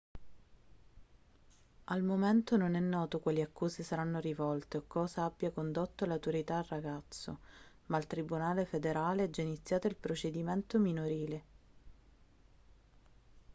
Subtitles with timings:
[1.83, 6.57] al momento non è noto quali accuse saranno rivolte o cosa abbia condotto le autorità
[6.57, 7.37] al ragazzo
[7.85, 11.43] ma al tribunale federale è già iniziato il procedimento minorile